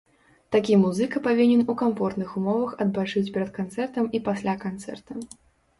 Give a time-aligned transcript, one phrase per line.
[0.53, 5.11] Такі музыка павінен у камфортных умовах адпачыць перад канцэртам і пасля канцэрта.